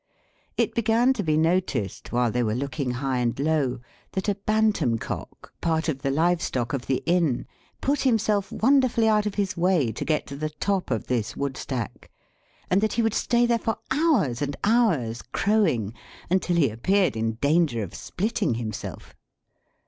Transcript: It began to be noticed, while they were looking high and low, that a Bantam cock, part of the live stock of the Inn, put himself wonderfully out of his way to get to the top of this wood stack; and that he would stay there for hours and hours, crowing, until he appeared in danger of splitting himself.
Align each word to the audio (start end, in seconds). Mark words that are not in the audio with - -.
It 0.57 0.73
began 0.73 1.13
to 1.13 1.21
be 1.21 1.37
noticed, 1.37 2.11
while 2.11 2.31
they 2.31 2.41
were 2.41 2.55
looking 2.55 2.89
high 2.89 3.19
and 3.19 3.39
low, 3.39 3.81
that 4.13 4.27
a 4.27 4.33
Bantam 4.33 4.97
cock, 4.97 5.53
part 5.61 5.87
of 5.89 5.99
the 6.01 6.09
live 6.09 6.41
stock 6.41 6.73
of 6.73 6.87
the 6.87 7.03
Inn, 7.05 7.45
put 7.81 7.99
himself 8.01 8.51
wonderfully 8.51 9.07
out 9.07 9.27
of 9.27 9.35
his 9.35 9.55
way 9.55 9.91
to 9.91 10.03
get 10.03 10.25
to 10.25 10.35
the 10.35 10.49
top 10.49 10.89
of 10.89 11.05
this 11.05 11.37
wood 11.37 11.55
stack; 11.55 12.09
and 12.67 12.81
that 12.81 12.93
he 12.93 13.03
would 13.03 13.13
stay 13.13 13.45
there 13.45 13.59
for 13.59 13.77
hours 13.91 14.41
and 14.41 14.55
hours, 14.63 15.21
crowing, 15.21 15.93
until 16.31 16.55
he 16.55 16.71
appeared 16.71 17.15
in 17.15 17.33
danger 17.33 17.83
of 17.83 17.93
splitting 17.93 18.55
himself. 18.55 19.15